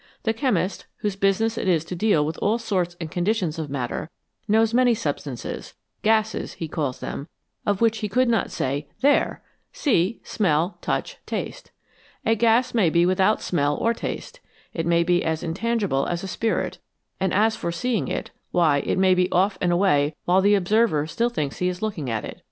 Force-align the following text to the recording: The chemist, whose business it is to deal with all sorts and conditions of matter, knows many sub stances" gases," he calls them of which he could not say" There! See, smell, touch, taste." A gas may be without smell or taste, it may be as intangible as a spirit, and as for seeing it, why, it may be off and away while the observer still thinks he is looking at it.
The 0.23 0.33
chemist, 0.33 0.87
whose 1.01 1.15
business 1.15 1.59
it 1.59 1.67
is 1.67 1.85
to 1.85 1.95
deal 1.95 2.25
with 2.25 2.35
all 2.39 2.57
sorts 2.57 2.95
and 2.99 3.11
conditions 3.11 3.59
of 3.59 3.69
matter, 3.69 4.09
knows 4.47 4.73
many 4.73 4.95
sub 4.95 5.19
stances" 5.19 5.75
gases," 6.01 6.53
he 6.53 6.67
calls 6.67 6.99
them 7.01 7.27
of 7.67 7.81
which 7.81 7.99
he 7.99 8.09
could 8.09 8.27
not 8.27 8.49
say" 8.49 8.87
There! 9.01 9.43
See, 9.71 10.19
smell, 10.23 10.79
touch, 10.81 11.17
taste." 11.27 11.69
A 12.25 12.33
gas 12.33 12.73
may 12.73 12.89
be 12.89 13.05
without 13.05 13.43
smell 13.43 13.77
or 13.77 13.93
taste, 13.93 14.39
it 14.73 14.87
may 14.87 15.03
be 15.03 15.23
as 15.23 15.43
intangible 15.43 16.07
as 16.07 16.23
a 16.23 16.27
spirit, 16.27 16.79
and 17.19 17.31
as 17.31 17.55
for 17.55 17.71
seeing 17.71 18.07
it, 18.07 18.31
why, 18.49 18.79
it 18.79 18.97
may 18.97 19.13
be 19.13 19.31
off 19.31 19.55
and 19.61 19.71
away 19.71 20.15
while 20.25 20.41
the 20.41 20.55
observer 20.55 21.05
still 21.05 21.29
thinks 21.29 21.59
he 21.59 21.69
is 21.69 21.83
looking 21.83 22.09
at 22.09 22.25
it. 22.25 22.39